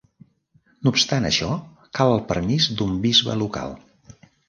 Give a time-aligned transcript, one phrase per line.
[0.87, 1.51] No obstant això,
[2.01, 3.81] cal el permís d'un bisbe local.